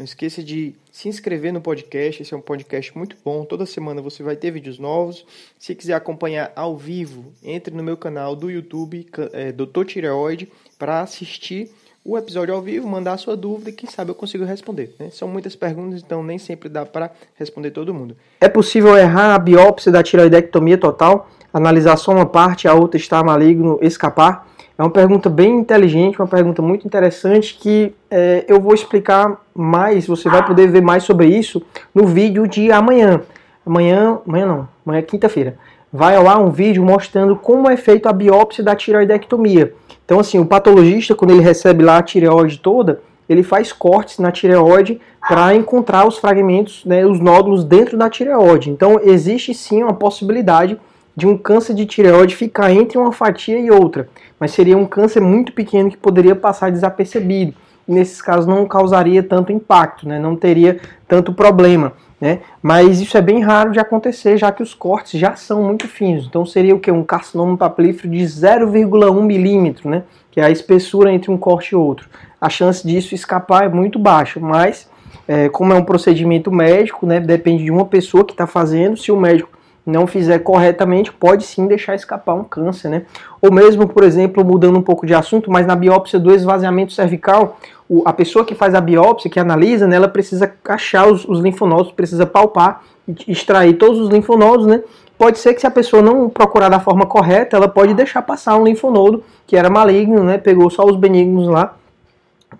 [0.00, 3.44] Não esqueça de se inscrever no podcast, esse é um podcast muito bom.
[3.44, 5.26] Toda semana você vai ter vídeos novos.
[5.58, 9.84] Se quiser acompanhar ao vivo, entre no meu canal do YouTube, é, Dr.
[9.84, 11.70] Tireoide, para assistir
[12.02, 14.94] o episódio ao vivo, mandar a sua dúvida e quem sabe eu consigo responder.
[14.98, 15.10] Né?
[15.10, 18.16] São muitas perguntas, então nem sempre dá para responder todo mundo.
[18.40, 21.28] É possível errar a biópsia da tireoidectomia total?
[21.52, 24.49] Analisar só uma parte, a outra está maligno, escapar?
[24.80, 30.06] É uma pergunta bem inteligente, uma pergunta muito interessante que é, eu vou explicar mais,
[30.06, 31.60] você vai poder ver mais sobre isso
[31.94, 33.20] no vídeo de amanhã.
[33.66, 35.58] Amanhã, amanhã não, amanhã é quinta-feira.
[35.92, 39.74] Vai lá um vídeo mostrando como é feita a biópsia da tireoidectomia.
[40.02, 44.32] Então, assim, o patologista, quando ele recebe lá a tireoide toda, ele faz cortes na
[44.32, 48.70] tireoide para encontrar os fragmentos, né, os nódulos dentro da tireoide.
[48.70, 50.80] Então, existe sim uma possibilidade
[51.14, 54.08] de um câncer de tireoide ficar entre uma fatia e outra,
[54.40, 57.54] mas seria um câncer muito pequeno que poderia passar desapercebido.
[57.86, 60.18] E nesses casos não causaria tanto impacto, né?
[60.18, 61.92] não teria tanto problema.
[62.18, 62.40] Né?
[62.62, 66.26] Mas isso é bem raro de acontecer, já que os cortes já são muito finos.
[66.26, 66.90] Então seria o que?
[66.90, 70.04] Um carcinoma papilífero de 0,1 milímetro, né?
[70.30, 72.08] que é a espessura entre um corte e outro.
[72.40, 74.88] A chance disso escapar é muito baixa, mas
[75.28, 79.12] é, como é um procedimento médico, né, depende de uma pessoa que está fazendo, se
[79.12, 79.50] o médico
[79.90, 83.02] não fizer corretamente, pode sim deixar escapar um câncer, né?
[83.42, 87.58] Ou mesmo, por exemplo, mudando um pouco de assunto, mas na biópsia do esvaziamento cervical,
[88.04, 91.92] a pessoa que faz a biópsia, que analisa, né, ela precisa achar os, os linfonodos,
[91.92, 92.82] precisa palpar,
[93.26, 94.82] extrair todos os linfonodos, né?
[95.18, 98.56] Pode ser que se a pessoa não procurar da forma correta, ela pode deixar passar
[98.56, 100.38] um linfonodo que era maligno, né?
[100.38, 101.74] Pegou só os benignos lá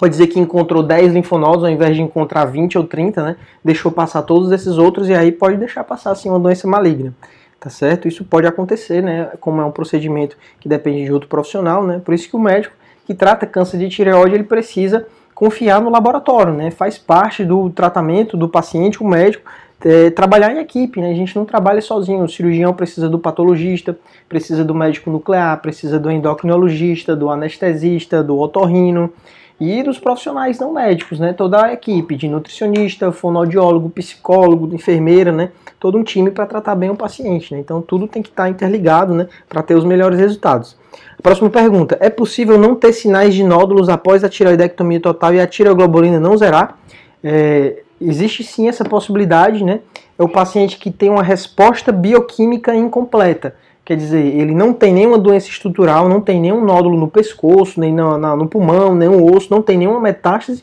[0.00, 3.36] pode dizer que encontrou 10 linfonodos ao invés de encontrar 20 ou 30, né?
[3.62, 7.14] Deixou passar todos esses outros e aí pode deixar passar assim uma doença maligna.
[7.60, 8.08] Tá certo?
[8.08, 9.28] Isso pode acontecer, né?
[9.38, 12.00] Como é um procedimento que depende de outro profissional, né?
[12.02, 12.74] Por isso que o médico
[13.06, 16.70] que trata câncer de tireoide, ele precisa confiar no laboratório, né?
[16.70, 19.50] Faz parte do tratamento do paciente, o médico
[19.84, 21.10] é, trabalhar em equipe, né?
[21.10, 22.24] A gente não trabalha sozinho.
[22.24, 28.38] O cirurgião precisa do patologista, precisa do médico nuclear, precisa do endocrinologista, do anestesista, do
[28.38, 29.12] otorrino
[29.60, 31.34] e dos profissionais não médicos, né?
[31.34, 35.50] Toda a equipe de nutricionista, fonoaudiólogo, psicólogo, enfermeira, né?
[35.78, 37.60] Todo um time para tratar bem o paciente, né?
[37.60, 39.28] Então tudo tem que estar tá interligado, né?
[39.46, 40.76] Para ter os melhores resultados.
[41.22, 45.46] próxima pergunta: é possível não ter sinais de nódulos após a tireoidectomia total e a
[45.46, 46.78] tireoglobulina não zerar?
[47.22, 49.80] É, existe sim essa possibilidade, né?
[50.18, 53.54] É o paciente que tem uma resposta bioquímica incompleta.
[53.90, 57.92] Quer dizer, ele não tem nenhuma doença estrutural, não tem nenhum nódulo no pescoço, nem
[57.92, 60.62] no, no pulmão, nenhum osso, não tem nenhuma metástase,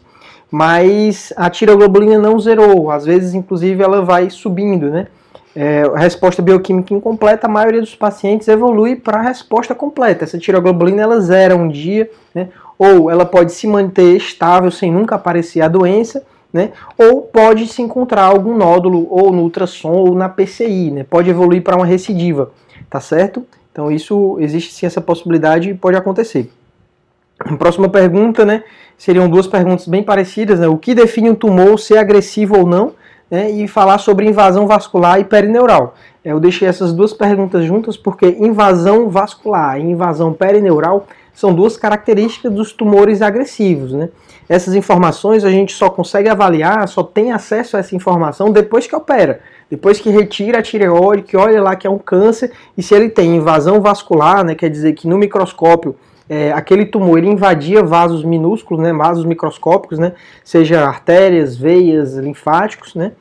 [0.50, 2.90] mas a tiroglobulina não zerou.
[2.90, 5.08] Às vezes, inclusive, ela vai subindo, né?
[5.54, 10.24] É, resposta bioquímica incompleta, a maioria dos pacientes evolui para a resposta completa.
[10.24, 12.48] Essa tiroglobulina ela zera um dia, né?
[12.80, 16.24] ou ela pode se manter estável sem nunca aparecer a doença,
[16.54, 16.72] né?
[16.98, 21.04] ou pode se encontrar algum nódulo ou no ultrassom ou na PCI, né?
[21.04, 22.52] pode evoluir para uma recidiva
[22.90, 23.46] tá certo?
[23.72, 26.52] Então isso existe sim essa possibilidade e pode acontecer.
[27.40, 28.64] A próxima pergunta, né?
[28.98, 30.68] Seriam duas perguntas bem parecidas, né?
[30.68, 32.94] O que define um tumor ser agressivo ou não?
[33.30, 35.96] Né, e falar sobre invasão vascular e perineural.
[36.24, 41.78] É, eu deixei essas duas perguntas juntas porque invasão vascular e invasão perineural são duas
[41.78, 43.94] características dos tumores agressivos.
[43.94, 44.10] Né?
[44.50, 48.96] Essas informações a gente só consegue avaliar, só tem acesso a essa informação depois que
[48.96, 49.42] opera.
[49.70, 53.10] Depois que retira a tireoide, que olha lá que é um câncer, e se ele
[53.10, 55.96] tem invasão vascular, né, quer dizer que no microscópio
[56.30, 60.14] é, aquele tumor ele invadia vasos minúsculos, né, vasos microscópicos, né,
[60.44, 63.12] seja artérias, veias, linfáticos, né,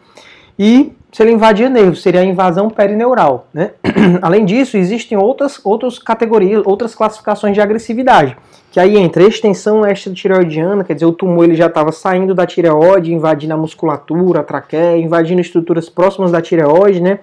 [0.59, 3.49] e se ele invadia nervos, seria a invasão perineural.
[3.55, 3.71] Né?
[4.21, 8.37] Além disso, existem outras, outras categorias, outras classificações de agressividade,
[8.71, 13.15] que aí entra extensão extratireoidiana, quer dizer, o tumor ele já estava saindo da tireoide,
[13.15, 17.21] invadindo a musculatura, a traqueia, invadindo estruturas próximas da tireoide, né?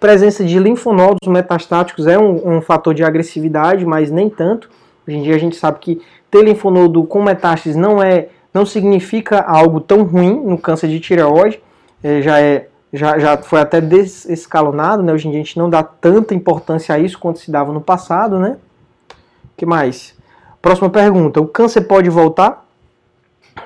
[0.00, 4.68] Presença de linfonodos metastáticos é um, um fator de agressividade, mas nem tanto.
[5.06, 6.02] Hoje em dia a gente sabe que
[6.32, 11.60] ter linfonodo com metástases não é, não significa algo tão ruim no câncer de tireoide,
[12.02, 15.12] é, já é já, já foi até desescalonado, né?
[15.12, 17.80] Hoje em dia a gente não dá tanta importância a isso quanto se dava no
[17.80, 18.56] passado, né?
[19.56, 20.14] que mais?
[20.60, 22.64] Próxima pergunta: o câncer pode voltar?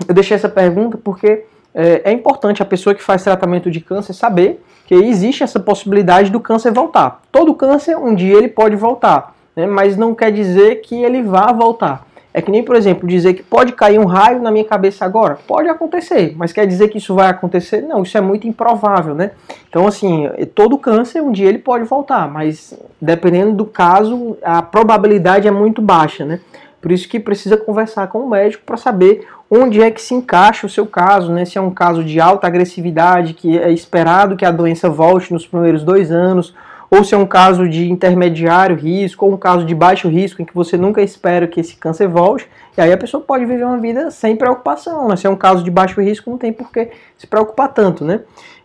[0.07, 1.45] Eu deixei essa pergunta porque
[1.75, 6.31] é, é importante a pessoa que faz tratamento de câncer saber Porque existe essa possibilidade
[6.31, 7.23] do câncer voltar.
[7.33, 9.67] Todo câncer, um dia ele pode voltar, né?
[9.67, 12.07] mas não quer dizer que ele vá voltar.
[12.32, 15.38] É que nem, por exemplo, dizer que pode cair um raio na minha cabeça agora.
[15.47, 17.82] Pode acontecer, mas quer dizer que isso vai acontecer?
[17.82, 19.32] Não, isso é muito improvável, né?
[19.69, 25.49] Então, assim, todo câncer, um dia ele pode voltar, mas dependendo do caso, a probabilidade
[25.49, 26.41] é muito baixa, né?
[26.81, 30.67] Por isso que precisa conversar com o médico para saber onde é que se encaixa
[30.67, 31.44] o seu caso, né?
[31.44, 35.47] Se é um caso de alta agressividade, que é esperado que a doença volte nos
[35.47, 36.55] primeiros dois anos,
[36.91, 40.45] ou se é um caso de intermediário risco, ou um caso de baixo risco, em
[40.45, 43.79] que você nunca espera que esse câncer volte, e aí a pessoa pode viver uma
[43.79, 45.09] vida sem preocupação.
[45.09, 45.17] Né?
[45.17, 48.21] Se é um caso de baixo risco, não tem por que se preocupar tanto, né?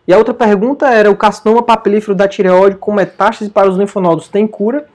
[0.08, 4.28] E a outra pergunta era: o carcinoma papilífero da tireoide com metástase para os linfonodos
[4.28, 4.86] tem cura?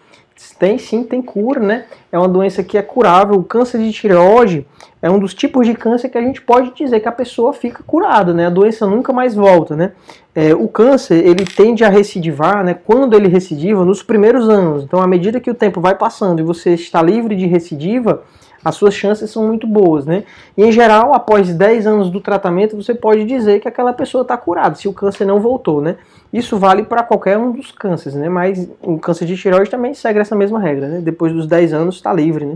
[0.58, 1.86] Tem sim, tem cura, né?
[2.12, 3.36] É uma doença que é curável.
[3.36, 4.66] O câncer de tireoide
[5.02, 7.84] é um dos tipos de câncer que a gente pode dizer que a pessoa fica
[7.84, 8.48] curada, né?
[8.48, 9.92] A doença nunca mais volta, né?
[10.34, 12.74] É, o câncer, ele tende a recidivar, né?
[12.74, 14.84] Quando ele recidiva, nos primeiros anos.
[14.84, 18.24] Então, à medida que o tempo vai passando e você está livre de recidiva,
[18.64, 20.24] as suas chances são muito boas, né?
[20.56, 24.38] E em geral, após 10 anos do tratamento, você pode dizer que aquela pessoa está
[24.38, 25.98] curada, se o câncer não voltou, né?
[26.34, 28.30] Isso vale para qualquer um dos cânceres, né?
[28.30, 31.02] Mas o câncer de tireoide também segue essa mesma regra, né?
[31.02, 32.56] Depois dos 10 anos está livre, né?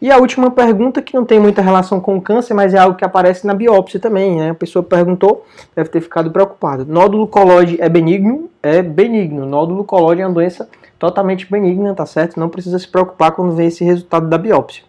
[0.00, 2.96] E a última pergunta, que não tem muita relação com o câncer, mas é algo
[2.96, 4.50] que aparece na biópsia também, né?
[4.50, 5.44] A pessoa perguntou,
[5.74, 6.84] deve ter ficado preocupada.
[6.84, 8.48] Nódulo colóide é benigno?
[8.62, 9.44] É benigno.
[9.44, 10.68] Nódulo colóide é uma doença
[11.00, 12.38] totalmente benigna, tá certo?
[12.38, 14.84] Não precisa se preocupar quando vê esse resultado da biópsia.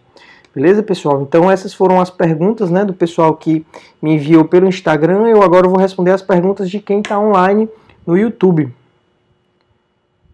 [0.54, 1.22] Beleza, pessoal?
[1.22, 3.66] Então essas foram as perguntas né, do pessoal que
[4.00, 5.26] me enviou pelo Instagram.
[5.26, 7.68] Eu agora vou responder as perguntas de quem está online
[8.06, 8.72] no YouTube.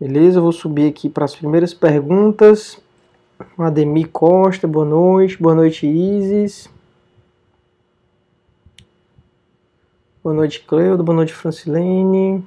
[0.01, 0.39] Beleza?
[0.39, 2.79] Eu vou subir aqui para as primeiras perguntas.
[3.59, 5.41] Ademir Costa, boa noite.
[5.41, 6.69] Boa noite, Isis.
[10.23, 11.03] Boa noite, Cleudo.
[11.03, 12.45] Boa noite, Francilene.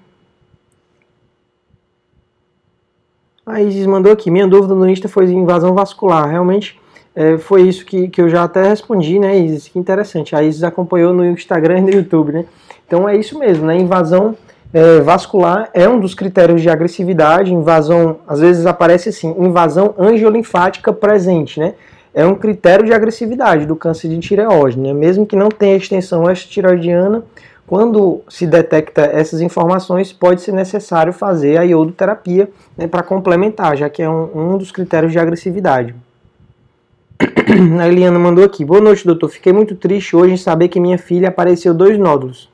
[3.45, 4.29] A Isis mandou aqui.
[4.29, 6.29] Minha dúvida no Insta foi invasão vascular.
[6.29, 6.79] Realmente
[7.15, 9.67] é, foi isso que, que eu já até respondi, né, Isis?
[9.67, 10.35] Que interessante.
[10.35, 12.45] A Isis acompanhou no Instagram e no YouTube, né?
[12.85, 13.75] Então é isso mesmo, né?
[13.75, 14.37] Invasão
[14.73, 17.53] é, vascular é um dos critérios de agressividade.
[17.53, 21.73] Invasão, às vezes aparece assim, invasão angiolinfática presente, né?
[22.13, 24.93] É um critério de agressividade do câncer de tireoide, né?
[24.93, 27.23] Mesmo que não tenha extensão extratiroidiana,
[27.67, 33.87] quando se detecta essas informações, pode ser necessário fazer a iodoterapia né, para complementar, já
[33.87, 35.93] que é um, um dos critérios de agressividade.
[37.79, 38.65] A Eliana mandou aqui.
[38.65, 39.29] Boa noite, doutor.
[39.29, 42.49] Fiquei muito triste hoje em saber que minha filha apareceu dois nódulos.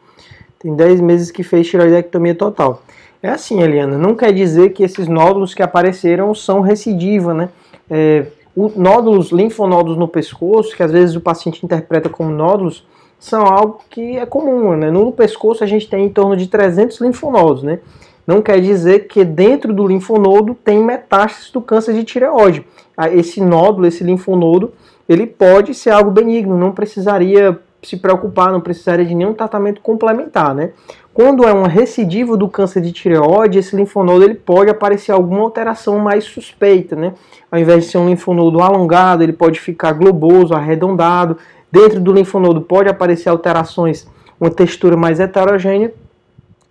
[0.65, 2.81] Tem 10 meses que fez tiroidectomia total.
[3.21, 7.49] É assim, Eliana, não quer dizer que esses nódulos que apareceram são recidiva, né?
[7.87, 8.25] É,
[8.55, 12.83] o, nódulos, linfonódulos no pescoço, que às vezes o paciente interpreta como nódulos,
[13.19, 14.89] são algo que é comum, né?
[14.89, 17.77] No pescoço a gente tem em torno de 300 linfonodos, né?
[18.25, 22.65] Não quer dizer que dentro do linfonodo tem metástases do câncer de tireoide.
[22.97, 24.73] Ah, esse nódulo, esse linfonodo,
[25.07, 30.53] ele pode ser algo benigno, não precisaria se preocupar, não precisaria de nenhum tratamento complementar,
[30.53, 30.71] né?
[31.13, 35.97] Quando é uma recidiva do câncer de tireoide, esse linfonodo ele pode aparecer alguma alteração
[35.97, 37.13] mais suspeita, né?
[37.49, 41.37] Ao invés de ser um linfonodo alongado, ele pode ficar globoso, arredondado.
[41.71, 44.05] Dentro do linfonodo pode aparecer alterações,
[44.39, 45.93] uma textura mais heterogênea.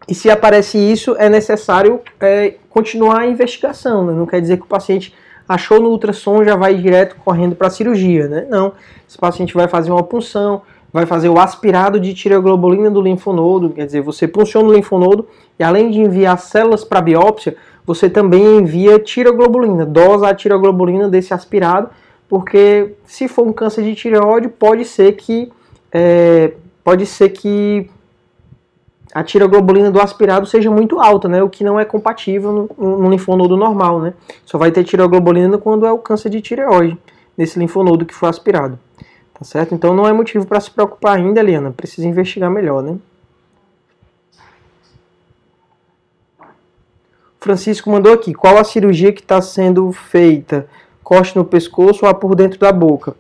[0.07, 4.05] E se aparece isso, é necessário é, continuar a investigação.
[4.05, 4.13] Né?
[4.13, 5.15] Não quer dizer que o paciente
[5.49, 8.47] achou no ultrassom já vai direto correndo para a cirurgia, né?
[8.49, 8.73] Não.
[9.09, 10.63] Esse paciente vai fazer uma punção,
[10.95, 15.27] vai fazer o aspirado de tireoglobulina do linfonodo, quer dizer, você punciona o linfonodo
[15.59, 21.35] e além de enviar células para biópsia, você também envia tireoglobulina, dosa a tireoglobulina desse
[21.35, 21.91] aspirado,
[22.29, 25.51] porque se for um câncer de tireoide, pode ser que
[25.93, 26.53] é,
[26.85, 27.91] pode ser que
[29.13, 31.43] a tiroglobulina do aspirado seja muito alta, né?
[31.43, 34.15] O que não é compatível no, no linfonodo normal, né?
[34.45, 36.99] Só vai ter tiroglobulina quando é o câncer de tireoide,
[37.37, 38.79] nesse linfonodo que foi aspirado.
[39.35, 39.75] Tá certo?
[39.75, 41.71] Então não é motivo para se preocupar ainda, Eliana.
[41.71, 42.97] Precisa investigar melhor, né?
[47.41, 48.33] Francisco mandou aqui.
[48.33, 50.67] Qual a cirurgia que está sendo feita?
[51.03, 53.15] Corte no pescoço ou por dentro da boca?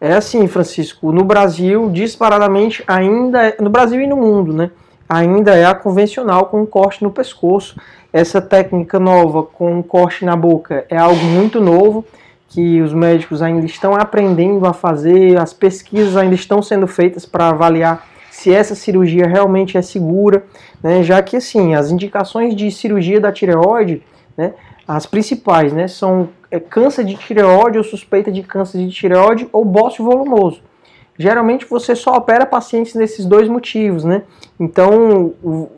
[0.00, 1.12] É assim, Francisco.
[1.12, 4.70] No Brasil, disparadamente, ainda é, no Brasil e no mundo, né?
[5.10, 7.74] ainda é a convencional com corte no pescoço.
[8.12, 12.04] Essa técnica nova com corte na boca é algo muito novo
[12.50, 17.48] que os médicos ainda estão aprendendo a fazer, as pesquisas ainda estão sendo feitas para
[17.48, 20.44] avaliar se essa cirurgia realmente é segura,
[20.82, 24.02] né, já que assim, as indicações de cirurgia da tireoide,
[24.36, 24.54] né,
[24.86, 29.64] as principais, né, são é, câncer de tireoide ou suspeita de câncer de tireoide ou
[29.64, 30.60] bócio volumoso.
[31.18, 34.22] geralmente você só opera pacientes nesses dois motivos, né?
[34.60, 35.32] Então,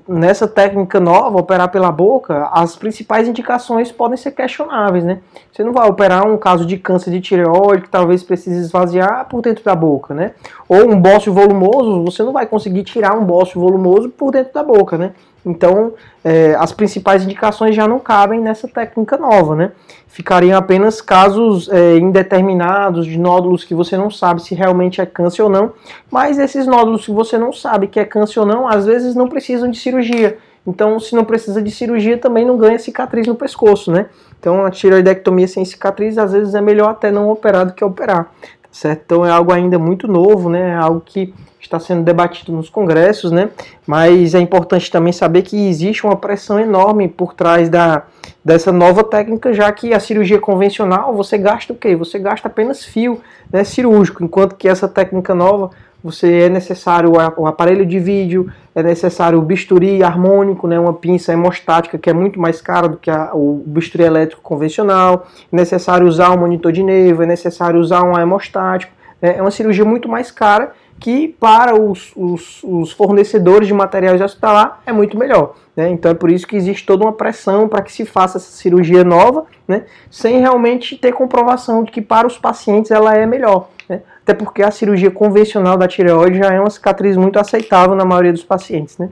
[0.08, 5.20] nessa técnica nova, operar pela boca, as principais indicações podem ser questionáveis, né?
[5.52, 9.40] Você não vai operar um caso de câncer de tireoide que talvez precise esvaziar por
[9.40, 10.32] dentro da boca, né?
[10.68, 14.64] Ou um bócio volumoso, você não vai conseguir tirar um bócio volumoso por dentro da
[14.64, 15.12] boca, né?
[15.44, 19.72] Então, é, as principais indicações já não cabem nessa técnica nova, né?
[20.06, 25.42] Ficariam apenas casos é, indeterminados de nódulos que você não sabe se realmente é câncer
[25.42, 25.72] ou não,
[26.10, 29.29] mas esses nódulos que você não sabe que é câncer ou não, às vezes não
[29.29, 30.38] precisam de cirurgia.
[30.67, 34.07] Então, se não precisa de cirurgia, também não ganha cicatriz no pescoço, né?
[34.38, 38.25] Então, a tiroidectomia sem cicatriz, às vezes é melhor até não operar do que operar,
[38.41, 39.02] tá certo?
[39.05, 40.71] Então, é algo ainda muito novo, né?
[40.71, 43.50] É algo que está sendo debatido nos congressos, né?
[43.87, 48.05] Mas é importante também saber que existe uma pressão enorme por trás da,
[48.45, 51.97] dessa nova técnica, já que a cirurgia convencional você gasta o quê?
[51.97, 55.71] Você gasta apenas fio né, cirúrgico, enquanto que essa técnica nova
[56.02, 61.32] você é necessário o aparelho de vídeo, é necessário o bisturi harmônico, né, uma pinça
[61.32, 66.06] hemostática que é muito mais cara do que a, o bisturi elétrico convencional, é necessário
[66.06, 70.09] usar um monitor de nervo, é necessário usar um hemostático, né, é uma cirurgia muito
[70.09, 75.54] mais cara que para os, os, os fornecedores de materiais hospitalar é muito melhor.
[75.75, 75.88] Né?
[75.90, 79.02] Então é por isso que existe toda uma pressão para que se faça essa cirurgia
[79.02, 79.85] nova, né?
[80.09, 83.68] sem realmente ter comprovação de que para os pacientes ela é melhor.
[83.88, 84.02] Né?
[84.23, 88.33] Até porque a cirurgia convencional da tireoide já é uma cicatriz muito aceitável na maioria
[88.33, 88.97] dos pacientes.
[88.99, 89.09] Né?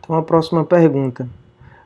[0.00, 1.28] Então a próxima pergunta.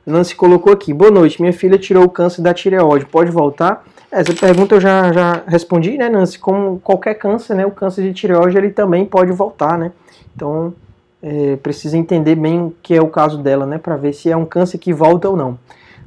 [0.05, 3.85] Nancy colocou aqui: Boa noite, minha filha tirou o câncer da tireoide, pode voltar?
[4.09, 6.39] Essa pergunta eu já, já respondi, né, Nancy?
[6.39, 9.91] Como qualquer câncer, né, o câncer de tireoide ele também pode voltar, né?
[10.33, 10.73] Então,
[11.21, 14.37] é, precisa entender bem o que é o caso dela, né, para ver se é
[14.37, 15.59] um câncer que volta ou não,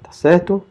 [0.03, 0.63] tá certo?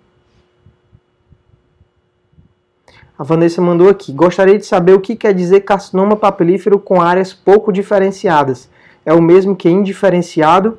[3.19, 7.33] A Vanessa mandou aqui: Gostaria de saber o que quer dizer carcinoma papilífero com áreas
[7.33, 8.69] pouco diferenciadas.
[9.05, 10.77] É o mesmo que indiferenciado?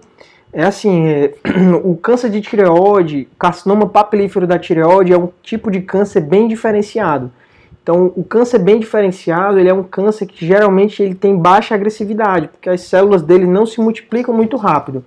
[0.50, 1.35] É assim, é,
[1.85, 7.30] o câncer de tireoide, carcinoma papilífero da tireoide é um tipo de câncer bem diferenciado.
[7.82, 12.49] Então, o câncer bem diferenciado, ele é um câncer que geralmente ele tem baixa agressividade,
[12.49, 15.04] porque as células dele não se multiplicam muito rápido.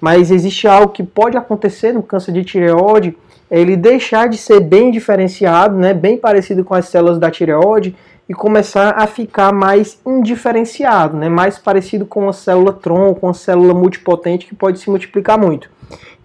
[0.00, 3.16] Mas existe algo que pode acontecer no câncer de tireoide,
[3.50, 7.94] ele deixar de ser bem diferenciado, né, bem parecido com as células da tireoide,
[8.28, 11.28] e começar a ficar mais indiferenciado, né?
[11.28, 15.70] mais parecido com uma célula tronco, com uma célula multipotente que pode se multiplicar muito.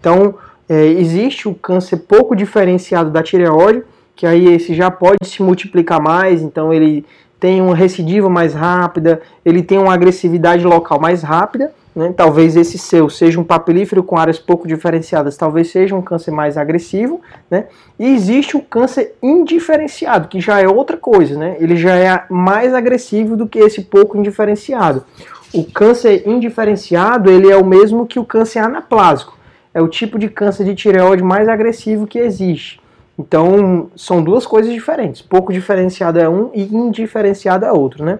[0.00, 0.34] Então,
[0.68, 3.84] é, existe o câncer pouco diferenciado da tireoide,
[4.16, 7.04] que aí esse já pode se multiplicar mais, então ele
[7.38, 12.12] tem uma recidiva mais rápida, ele tem uma agressividade local mais rápida, né?
[12.16, 16.56] Talvez esse seu seja um papilífero com áreas pouco diferenciadas, talvez seja um câncer mais
[16.56, 17.20] agressivo.
[17.50, 17.66] Né?
[17.98, 21.56] E existe o câncer indiferenciado, que já é outra coisa, né?
[21.60, 25.04] ele já é mais agressivo do que esse pouco indiferenciado.
[25.52, 29.36] O câncer indiferenciado ele é o mesmo que o câncer anaplásico,
[29.74, 32.80] é o tipo de câncer de tireoide mais agressivo que existe.
[33.18, 35.20] Então, são duas coisas diferentes.
[35.20, 38.18] Pouco diferenciado é um e indiferenciado é outro, né?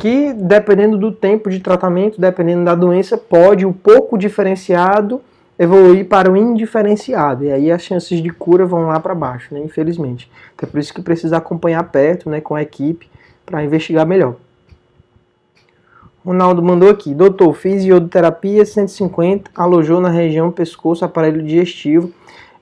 [0.00, 5.20] Que dependendo do tempo de tratamento, dependendo da doença, pode o pouco diferenciado
[5.58, 7.44] evoluir para o indiferenciado.
[7.44, 10.30] E aí as chances de cura vão lá para baixo, né, infelizmente.
[10.54, 13.10] Então é por isso que precisa acompanhar perto, né, com a equipe,
[13.44, 14.36] para investigar melhor.
[16.24, 22.10] Ronaldo mandou aqui, doutor, fiz iodoterapia 150, alojou na região pescoço, aparelho digestivo.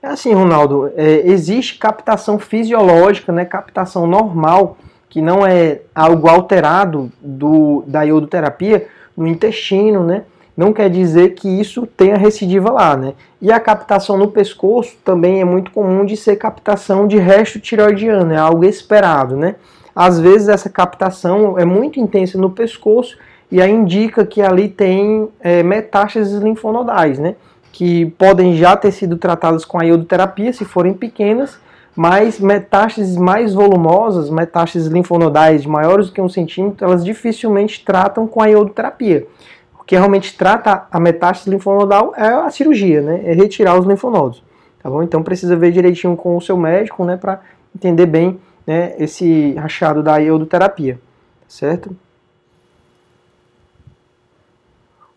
[0.01, 4.77] É assim, Ronaldo, é, existe captação fisiológica, né, captação normal
[5.09, 8.87] que não é algo alterado do, da iodoterapia
[9.17, 10.23] no intestino, né?
[10.55, 13.13] Não quer dizer que isso tenha recidiva lá, né?
[13.41, 18.33] E a captação no pescoço também é muito comum de ser captação de resto tiroidiano,
[18.33, 19.55] é algo esperado, né?
[19.95, 23.17] Às vezes essa captação é muito intensa no pescoço
[23.51, 27.35] e aí indica que ali tem é, metástases linfonodais, né?
[27.71, 31.57] Que podem já ter sido tratadas com a iodoterapia se forem pequenas
[31.99, 38.41] mas metástases mais volumosas, metástases linfonodais maiores do que um centímetro, elas dificilmente tratam com
[38.41, 39.27] a iodoterapia.
[39.77, 43.19] O que realmente trata a metástase linfonodal é a cirurgia, né?
[43.25, 44.41] É retirar os linfonodos.
[44.81, 45.03] Tá bom?
[45.03, 47.41] Então precisa ver direitinho com o seu médico, né, para
[47.75, 50.97] entender bem, né, esse rachado da iodoterapia,
[51.49, 51.93] certo?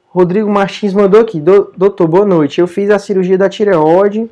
[0.09, 2.61] Rodrigo Martins mandou aqui, doutor, boa noite.
[2.61, 4.29] Eu fiz a cirurgia da tireoide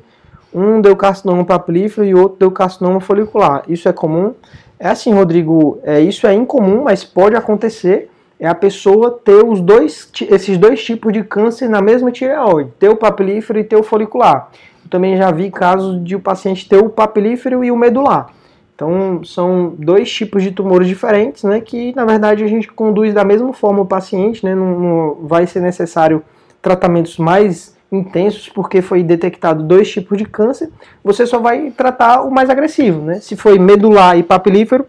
[0.53, 3.63] um deu carcinoma papilífero e outro deu carcinoma folicular.
[3.67, 4.33] Isso é comum?
[4.79, 8.09] É assim, Rodrigo, é, isso é incomum, mas pode acontecer.
[8.39, 12.89] É a pessoa ter os dois, esses dois tipos de câncer na mesma tireoide, ter
[12.89, 14.49] o papilífero e ter o folicular.
[14.83, 18.33] Eu também já vi casos de o paciente ter o papilífero e o medular.
[18.73, 23.23] Então, são dois tipos de tumores diferentes, né, que na verdade a gente conduz da
[23.23, 26.23] mesma forma o paciente, né, não, não vai ser necessário
[26.59, 30.69] tratamentos mais intensos, porque foi detectado dois tipos de câncer,
[31.03, 33.15] você só vai tratar o mais agressivo, né?
[33.19, 34.85] Se foi medular e papilífero,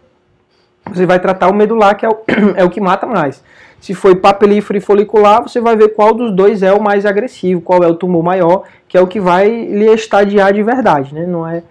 [0.86, 2.18] você vai tratar o medular, que é o,
[2.56, 3.42] é o que mata mais.
[3.80, 7.60] Se foi papilífero e folicular, você vai ver qual dos dois é o mais agressivo,
[7.60, 11.26] qual é o tumor maior, que é o que vai lhe estadiar de verdade, né?
[11.26, 11.64] Não é,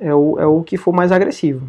[0.00, 1.66] é, o, é o que for mais agressivo.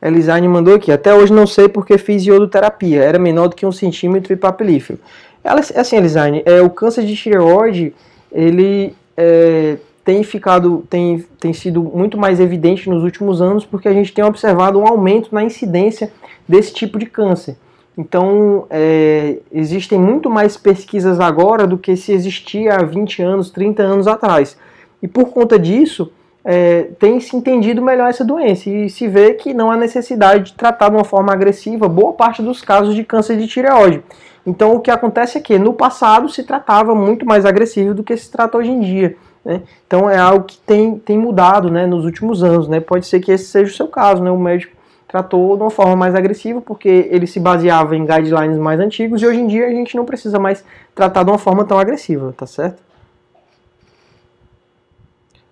[0.00, 0.92] Elisane mandou aqui.
[0.92, 3.02] Até hoje não sei porque fiz iodoterapia.
[3.02, 4.98] Era menor do que um centímetro e papilífero.
[5.42, 7.94] Ela, assim, Elisane, é, o câncer de tireoide,
[8.32, 13.92] ele é, tem ficado, tem, tem sido muito mais evidente nos últimos anos porque a
[13.92, 16.12] gente tem observado um aumento na incidência
[16.48, 17.56] desse tipo de câncer.
[17.98, 23.82] Então, é, existem muito mais pesquisas agora do que se existia há 20 anos, 30
[23.82, 24.56] anos atrás.
[25.02, 26.12] E por conta disso,
[26.48, 30.52] é, tem se entendido melhor essa doença e se vê que não há necessidade de
[30.54, 34.00] tratar de uma forma agressiva boa parte dos casos de câncer de tireoide.
[34.46, 38.16] Então o que acontece é que no passado se tratava muito mais agressivo do que
[38.16, 39.16] se trata hoje em dia.
[39.44, 39.62] Né?
[39.88, 42.68] Então é algo que tem, tem mudado né, nos últimos anos.
[42.68, 42.78] Né?
[42.78, 44.22] Pode ser que esse seja o seu caso.
[44.22, 44.30] Né?
[44.30, 44.76] O médico
[45.08, 49.26] tratou de uma forma mais agressiva porque ele se baseava em guidelines mais antigos e
[49.26, 52.46] hoje em dia a gente não precisa mais tratar de uma forma tão agressiva, tá
[52.46, 52.85] certo?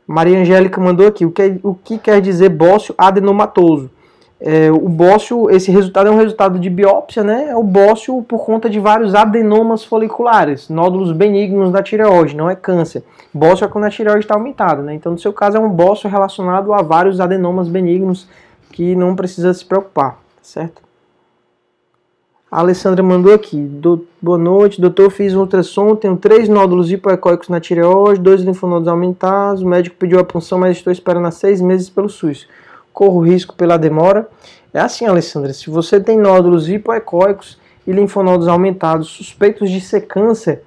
[0.06, 3.90] Maria Angélica mandou aqui, o que, o que quer dizer bócio adenomatoso?
[4.40, 7.48] É, o bócio, esse resultado é um resultado de biópsia, né?
[7.48, 12.54] É o bócio por conta de vários adenomas foliculares, nódulos benignos da tireoide, não é
[12.54, 13.02] câncer.
[13.32, 14.92] Bócio é quando a tireoide está aumentada, né?
[14.92, 18.28] Então, no seu caso, é um bócio relacionado a vários adenomas benignos
[18.70, 20.83] que não precisa se preocupar, certo?
[22.54, 23.56] A Alessandra mandou aqui.
[23.56, 25.10] Do, boa noite, doutor.
[25.10, 29.60] Fiz um ultrassom, tenho três nódulos hipoecóicos na tireoide, dois linfonodos aumentados.
[29.60, 32.46] O médico pediu a punção, mas estou esperando há seis meses pelo SUS.
[32.92, 34.28] Corro risco pela demora.
[34.72, 35.52] É assim, Alessandra.
[35.52, 40.62] Se você tem nódulos hipoecóicos e linfonodos aumentados suspeitos de ser câncer,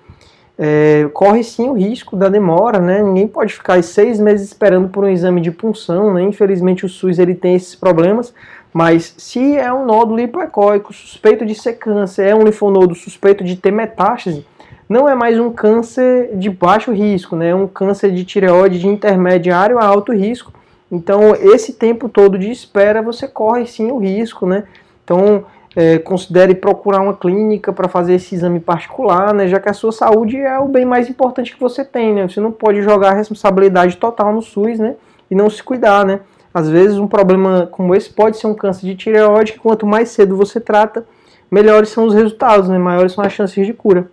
[0.59, 3.01] é, corre sim o risco da demora, né?
[3.01, 6.21] Ninguém pode ficar seis meses esperando por um exame de punção, né?
[6.23, 8.33] Infelizmente o SUS ele tem esses problemas.
[8.73, 13.55] Mas se é um nódulo hipoecóico suspeito de ser câncer, é um linfonodo suspeito de
[13.55, 14.45] ter metástase,
[14.89, 17.49] não é mais um câncer de baixo risco, né?
[17.49, 20.53] É um câncer de tireoide de intermediário a alto risco.
[20.89, 24.63] Então, esse tempo todo de espera, você corre sim o risco, né?
[25.03, 25.43] Então,
[25.75, 29.47] é, considere procurar uma clínica para fazer esse exame particular, né?
[29.47, 32.27] Já que a sua saúde é o bem mais importante que você tem, né?
[32.27, 34.95] Você não pode jogar a responsabilidade total no SUS, né?
[35.29, 36.21] E não se cuidar, né?
[36.57, 40.09] Às vezes um problema como esse pode ser um câncer de tireoide, que quanto mais
[40.09, 41.05] cedo você trata,
[41.51, 42.79] melhores são os resultados, né?
[42.79, 44.09] maiores são as chances de cura.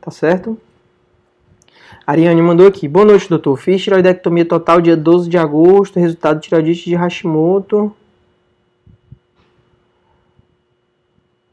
[0.00, 0.58] Tá certo?
[2.04, 2.88] Ariane mandou aqui.
[2.88, 3.56] Boa noite, doutor.
[3.56, 7.94] Fiz tireoidectomia total dia 12 de agosto, resultado de tireoidite de Hashimoto.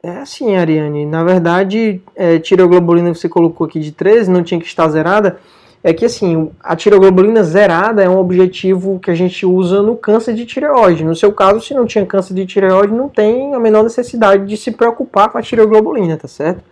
[0.01, 1.05] É assim, Ariane.
[1.05, 5.39] Na verdade, é, tireoglobulina que você colocou aqui de 13 não tinha que estar zerada
[5.83, 10.33] é que assim, a tireoglobulina zerada é um objetivo que a gente usa no câncer
[10.35, 11.03] de tireoide.
[11.03, 14.57] No seu caso, se não tinha câncer de tireoide, não tem a menor necessidade de
[14.57, 16.63] se preocupar com a tireoglobulina, tá certo?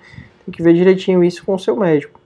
[0.45, 2.19] Tem que ver direitinho isso com o seu médico.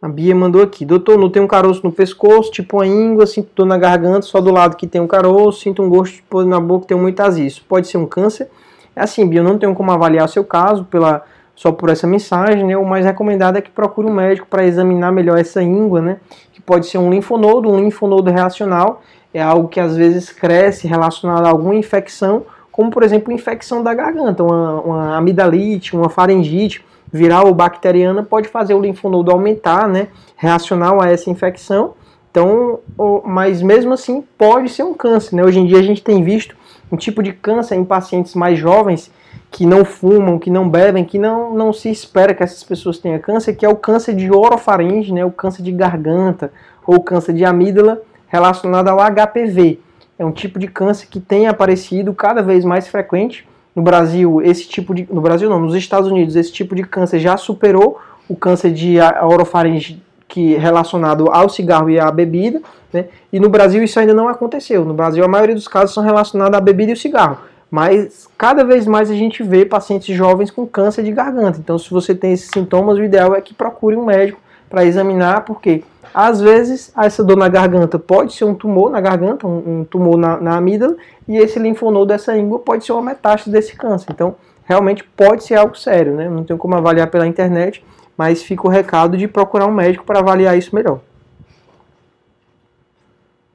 [0.00, 0.86] A Bia mandou aqui.
[0.86, 4.40] Doutor, não tem um caroço no pescoço, tipo uma íngua, sinto dor na garganta, só
[4.40, 7.46] do lado que tem um caroço, sinto um gosto de na boca, tem muito azia.
[7.46, 8.48] Isso pode ser um câncer?
[8.96, 11.22] É assim, Bia, eu não tenho como avaliar o seu caso pela
[11.60, 15.12] só por essa mensagem, né, o mais recomendado é que procure um médico para examinar
[15.12, 16.16] melhor essa íngua, né,
[16.54, 19.02] que pode ser um linfonodo, um linfonodo reacional,
[19.34, 23.92] é algo que às vezes cresce relacionado a alguma infecção, como por exemplo infecção da
[23.92, 30.08] garganta, uma, uma amidalite, uma faringite viral ou bacteriana pode fazer o linfonodo aumentar, né,
[30.38, 31.92] reacional a essa infecção.
[32.30, 32.78] Então,
[33.22, 35.44] mas mesmo assim pode ser um câncer, né?
[35.44, 36.56] Hoje em dia a gente tem visto
[36.90, 39.10] um tipo de câncer em pacientes mais jovens
[39.50, 43.18] que não fumam, que não bebem, que não, não se espera que essas pessoas tenham
[43.18, 46.52] câncer, que é o câncer de orofaringe, né, o câncer de garganta
[46.86, 49.80] ou câncer de amígdala relacionado ao HPV.
[50.18, 53.46] É um tipo de câncer que tem aparecido cada vez mais frequente.
[53.74, 57.18] No Brasil, esse tipo de no Brasil não, nos Estados Unidos, esse tipo de câncer
[57.18, 62.62] já superou o câncer de orofaringe que relacionado ao cigarro e à bebida,
[62.92, 63.06] né?
[63.32, 64.84] E no Brasil isso ainda não aconteceu.
[64.84, 67.38] No Brasil a maioria dos casos são relacionados à bebida e ao cigarro.
[67.70, 71.58] Mas cada vez mais a gente vê pacientes jovens com câncer de garganta.
[71.58, 75.44] Então, se você tem esses sintomas, o ideal é que procure um médico para examinar,
[75.44, 79.84] porque às vezes essa dor na garganta pode ser um tumor na garganta, um, um
[79.84, 80.96] tumor na, na, amígdala,
[81.28, 84.08] e esse linfonodo dessa íngua pode ser uma metástase desse câncer.
[84.10, 86.28] Então, realmente pode ser algo sério, né?
[86.28, 87.84] Não tem como avaliar pela internet,
[88.16, 91.00] mas fica o recado de procurar um médico para avaliar isso melhor.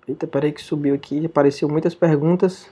[0.07, 2.69] Eita, peraí que subiu aqui, apareceu muitas perguntas.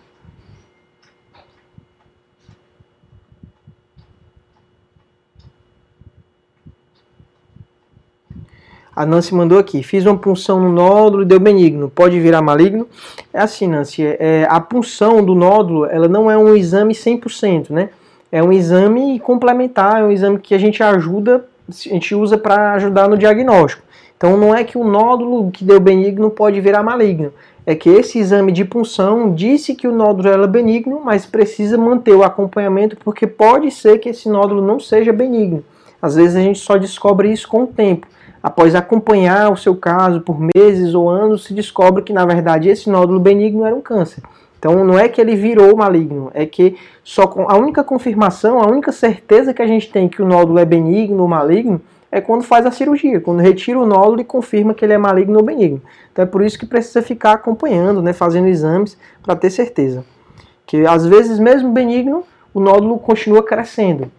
[8.95, 12.87] A Nancy mandou aqui, fiz uma punção no nódulo e deu benigno, pode virar maligno?
[13.33, 17.89] É assim, Nancy, é, a punção do nódulo, ela não é um exame 100%, né?
[18.31, 22.73] É um exame complementar, é um exame que a gente ajuda, a gente usa para
[22.73, 23.81] ajudar no diagnóstico.
[24.15, 27.33] Então não é que o nódulo que deu benigno pode virar maligno,
[27.65, 32.13] é que esse exame de punção disse que o nódulo era benigno, mas precisa manter
[32.13, 35.63] o acompanhamento porque pode ser que esse nódulo não seja benigno.
[35.99, 38.05] Às vezes a gente só descobre isso com o tempo
[38.43, 42.89] após acompanhar o seu caso por meses ou anos, se descobre que na verdade esse
[42.89, 44.21] nódulo benigno era um câncer.
[44.59, 48.67] Então não é que ele virou maligno, é que só com a única confirmação, a
[48.67, 52.43] única certeza que a gente tem que o nódulo é benigno ou maligno é quando
[52.43, 55.81] faz a cirurgia, quando retira o nódulo e confirma que ele é maligno ou benigno.
[56.11, 60.05] Então é por isso que precisa ficar acompanhando, né, fazendo exames para ter certeza.
[60.65, 64.11] Que às vezes mesmo benigno, o nódulo continua crescendo.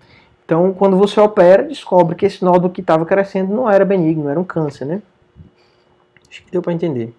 [0.45, 4.39] Então, quando você opera, descobre que esse nódulo que estava crescendo não era benigno, era
[4.39, 5.03] um câncer, né?
[6.29, 7.15] Acho que deu para entender.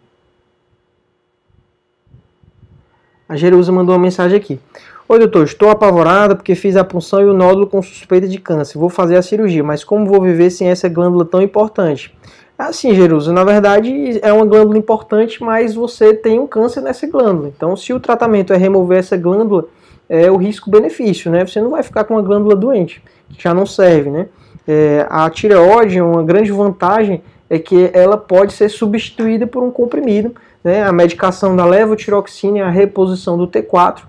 [3.27, 4.59] A Jerusa mandou uma mensagem aqui.
[5.07, 8.77] Oi, doutor, estou apavorada porque fiz a punção e o nódulo com suspeita de câncer.
[8.77, 12.15] Vou fazer a cirurgia, mas como vou viver sem essa glândula tão importante?
[12.57, 17.51] Assim, Jerusa, na verdade é uma glândula importante, mas você tem um câncer nessa glândula.
[17.55, 19.65] Então, se o tratamento é remover essa glândula,
[20.07, 21.45] é o risco-benefício, né?
[21.45, 23.01] Você não vai ficar com uma glândula doente
[23.37, 24.27] já não serve, né?
[24.67, 30.33] É, a tireoide, uma grande vantagem é que ela pode ser substituída por um comprimido,
[30.63, 30.83] né?
[30.83, 34.01] A medicação da levotiroxina e a reposição do T4.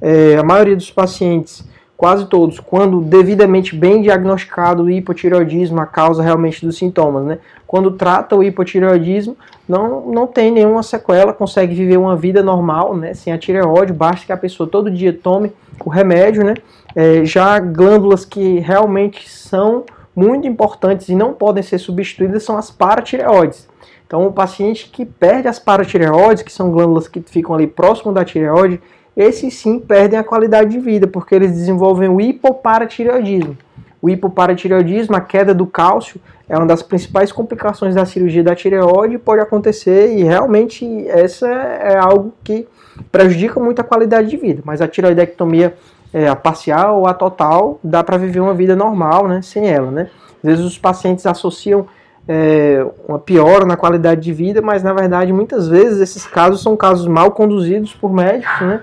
[0.00, 1.64] É, a maioria dos pacientes,
[1.96, 7.38] quase todos, quando devidamente bem diagnosticado o hipotireoidismo, a causa realmente dos sintomas, né?
[7.74, 9.36] Quando trata o hipotireoidismo,
[9.68, 13.14] não, não tem nenhuma sequela, consegue viver uma vida normal, né?
[13.14, 15.50] Sem a tireoide, basta que a pessoa todo dia tome
[15.84, 16.54] o remédio, né?
[16.94, 19.82] É, já glândulas que realmente são
[20.14, 23.68] muito importantes e não podem ser substituídas são as paratireoides.
[24.06, 28.24] Então, o paciente que perde as paratireoides, que são glândulas que ficam ali próximo da
[28.24, 28.80] tireoide,
[29.16, 33.58] esses sim perdem a qualidade de vida, porque eles desenvolvem o hipoparatireoidismo.
[34.04, 39.16] O hipoparatireoidismo, a queda do cálcio, é uma das principais complicações da cirurgia da tireoide,
[39.16, 42.68] pode acontecer e realmente essa é algo que
[43.10, 44.60] prejudica muito a qualidade de vida.
[44.62, 45.74] Mas a tireoidectomia
[46.12, 49.90] é, a parcial ou a total, dá para viver uma vida normal, né, sem ela,
[49.90, 50.10] né?
[50.36, 51.86] Às vezes os pacientes associam
[52.28, 56.76] é, uma piora na qualidade de vida, mas na verdade muitas vezes esses casos são
[56.76, 58.82] casos mal conduzidos por médicos, né?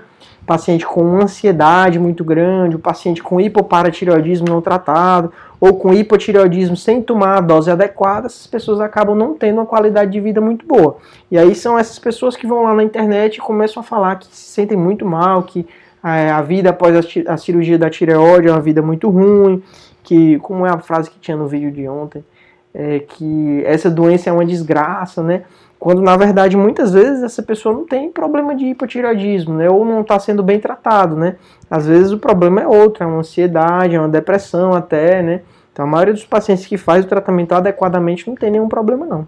[0.52, 7.00] Paciente com ansiedade muito grande, o paciente com hipoparatireoidismo não tratado, ou com hipotireoidismo sem
[7.00, 10.98] tomar a dose adequada, essas pessoas acabam não tendo uma qualidade de vida muito boa.
[11.30, 14.26] E aí são essas pessoas que vão lá na internet e começam a falar que
[14.26, 15.66] se sentem muito mal, que
[16.02, 16.94] a vida após
[17.26, 19.62] a cirurgia da tireoide é uma vida muito ruim,
[20.02, 22.22] que, como é a frase que tinha no vídeo de ontem,
[22.74, 25.42] é que essa doença é uma desgraça, né?
[25.78, 29.68] Quando na verdade muitas vezes essa pessoa não tem problema de hipotireoidismo, né?
[29.68, 31.36] Ou não está sendo bem tratado, né?
[31.70, 35.42] Às vezes o problema é outro, é uma ansiedade, é uma depressão até, né?
[35.72, 39.26] Então a maioria dos pacientes que faz o tratamento adequadamente não tem nenhum problema não.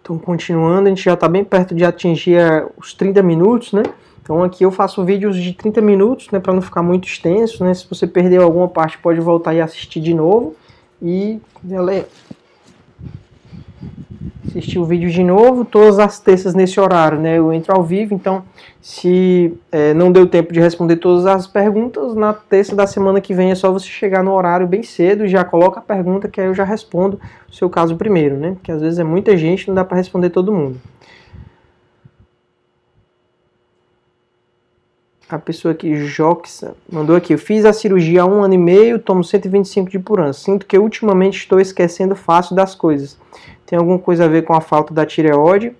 [0.00, 2.38] Então continuando, a gente já está bem perto de atingir
[2.76, 3.82] os 30 minutos, né?
[4.22, 7.74] Então aqui eu faço vídeos de 30 minutos, né, para não ficar muito extenso, né?
[7.74, 10.56] Se você perdeu alguma parte, pode voltar e assistir de novo
[11.02, 11.40] e
[14.46, 17.38] assistir o vídeo de novo, todas as terças nesse horário, né?
[17.38, 18.44] Eu entro ao vivo, então
[18.80, 23.32] se é, não deu tempo de responder todas as perguntas, na terça da semana que
[23.34, 26.40] vem é só você chegar no horário bem cedo e já coloca a pergunta que
[26.40, 27.18] aí eu já respondo
[27.50, 28.52] o seu caso primeiro, né?
[28.52, 30.80] Porque às vezes é muita gente, não dá para responder todo mundo.
[35.36, 37.32] A pessoa aqui, Joxa, mandou aqui.
[37.32, 40.32] Eu fiz a cirurgia há um ano e meio, tomo 125 de puran.
[40.32, 43.18] Sinto que ultimamente estou esquecendo fácil das coisas.
[43.66, 45.72] Tem alguma coisa a ver com a falta da tireoide?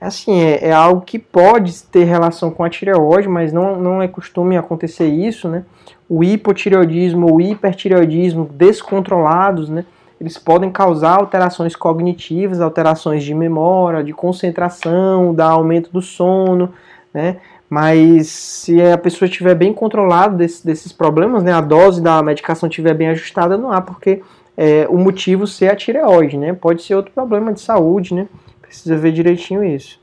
[0.00, 4.02] É assim, é, é algo que pode ter relação com a tireoide, mas não, não
[4.02, 5.64] é costume acontecer isso, né?
[6.08, 9.84] O hipotireoidismo ou hipertireoidismo descontrolados, né?
[10.20, 16.72] Eles podem causar alterações cognitivas, alterações de memória, de concentração, dar aumento do sono,
[17.14, 17.38] né?
[17.72, 22.68] Mas se a pessoa estiver bem controlada desse, desses problemas, né, a dose da medicação
[22.68, 24.22] estiver bem ajustada, não há porque
[24.54, 26.52] é, o motivo ser a tireoide, né?
[26.52, 28.28] Pode ser outro problema de saúde, né?
[28.60, 29.98] Precisa ver direitinho isso.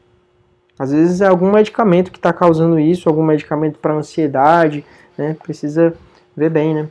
[0.80, 4.84] Às vezes é algum medicamento que está causando isso, algum medicamento para ansiedade,
[5.16, 5.38] né?
[5.44, 5.94] Precisa
[6.36, 6.88] ver bem, né?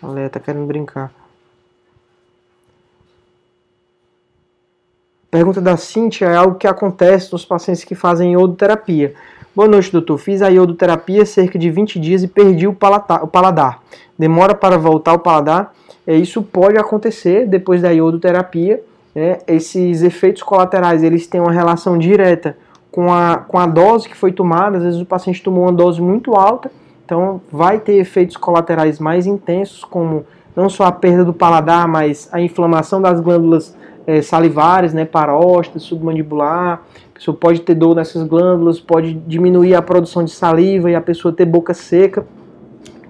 [0.00, 1.12] A Leia tá querendo brincar.
[5.32, 9.14] Pergunta da Cíntia é algo que acontece nos pacientes que fazem iodoterapia.
[9.56, 10.18] Boa noite, doutor.
[10.18, 13.80] Fiz a iodoterapia cerca de 20 dias e perdi o paladar.
[14.18, 15.72] Demora para voltar o paladar?
[16.06, 18.82] É, isso pode acontecer depois da iodoterapia.
[19.14, 19.38] Né?
[19.46, 22.54] Esses efeitos colaterais eles têm uma relação direta
[22.90, 24.76] com a, com a dose que foi tomada.
[24.76, 26.70] Às vezes o paciente tomou uma dose muito alta,
[27.06, 32.28] então vai ter efeitos colaterais mais intensos, como não só a perda do paladar, mas
[32.30, 33.74] a inflamação das glândulas
[34.06, 36.82] é, salivares, né, paróstita, submandibular.
[37.10, 41.00] A pessoa pode ter dor nessas glândulas, pode diminuir a produção de saliva e a
[41.00, 42.26] pessoa ter boca seca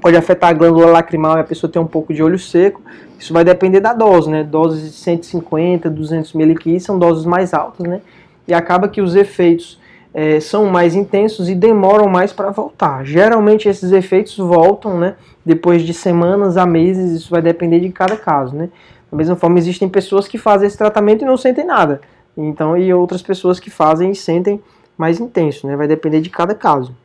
[0.02, 2.82] pode afetar a glândula lacrimal e a pessoa ter um pouco de olho seco.
[3.16, 4.42] Isso vai depender da dose, né?
[4.42, 8.00] Doses de 150, 200 ml são doses mais altas, né?
[8.46, 9.80] E acaba que os efeitos
[10.12, 13.04] é, são mais intensos e demoram mais para voltar.
[13.04, 15.14] Geralmente esses efeitos voltam, né?
[15.46, 18.70] Depois de semanas a meses, isso vai depender de cada caso, né?
[19.12, 22.00] Da mesma forma, existem pessoas que fazem esse tratamento e não sentem nada.
[22.34, 24.58] Então, e outras pessoas que fazem e sentem
[24.96, 25.76] mais intenso, né?
[25.76, 26.96] Vai depender de cada caso.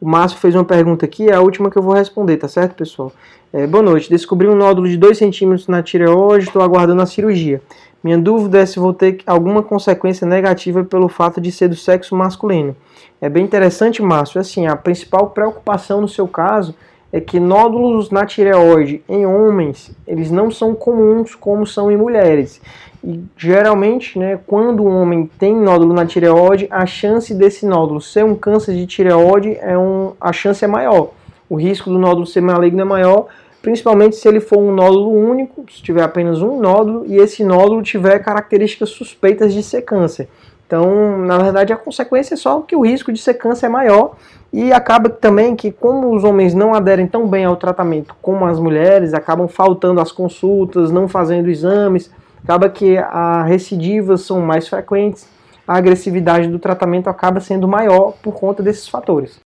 [0.00, 2.74] O Márcio fez uma pergunta aqui, é a última que eu vou responder, tá certo,
[2.76, 3.12] pessoal?
[3.52, 4.08] É, boa noite.
[4.08, 7.60] Descobri um nódulo de 2 centímetros na tireoide, estou aguardando a cirurgia.
[8.02, 12.16] Minha dúvida é se vou ter alguma consequência negativa pelo fato de ser do sexo
[12.16, 12.74] masculino.
[13.20, 14.40] É bem interessante, Márcio.
[14.40, 16.74] Assim, a principal preocupação no seu caso
[17.12, 22.60] é que nódulos na tireoide em homens, eles não são comuns como são em mulheres.
[23.04, 28.24] E geralmente, né, quando um homem tem nódulo na tireoide, a chance desse nódulo ser
[28.24, 31.10] um câncer de tireoide é um, a chance é maior.
[31.48, 33.26] O risco do nódulo ser maligno é maior,
[33.62, 37.82] principalmente se ele for um nódulo único, se tiver apenas um nódulo e esse nódulo
[37.82, 40.28] tiver características suspeitas de ser câncer.
[40.66, 44.16] Então, na verdade, a consequência é só que o risco de ser câncer é maior
[44.52, 48.58] e acaba também que, como os homens não aderem tão bem ao tratamento como as
[48.58, 52.10] mulheres, acabam faltando às consultas, não fazendo exames,
[52.42, 55.28] acaba que as recidivas são mais frequentes,
[55.66, 59.40] a agressividade do tratamento acaba sendo maior por conta desses fatores.